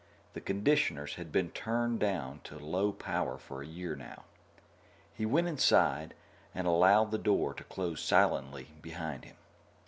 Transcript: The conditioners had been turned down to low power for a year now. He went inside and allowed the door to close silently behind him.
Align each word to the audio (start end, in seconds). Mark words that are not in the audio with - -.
The 0.33 0.41
conditioners 0.41 1.13
had 1.13 1.31
been 1.31 1.51
turned 1.51 1.99
down 1.99 2.39
to 2.45 2.57
low 2.57 2.91
power 2.91 3.37
for 3.37 3.61
a 3.61 3.67
year 3.67 3.95
now. 3.95 4.23
He 5.13 5.27
went 5.27 5.47
inside 5.47 6.15
and 6.55 6.65
allowed 6.65 7.11
the 7.11 7.19
door 7.19 7.53
to 7.53 7.63
close 7.65 8.01
silently 8.01 8.69
behind 8.81 9.25
him. 9.25 9.35